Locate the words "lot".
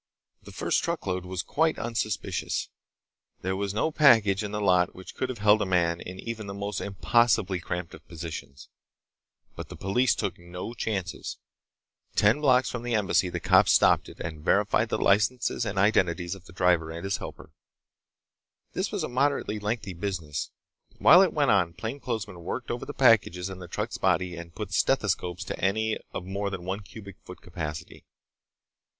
4.59-4.95